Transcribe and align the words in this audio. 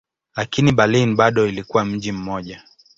Lakini 0.35 0.71
Berlin 0.71 1.15
bado 1.15 1.47
ilikuwa 1.47 1.85
mji 1.85 2.11
mmoja. 2.11 2.63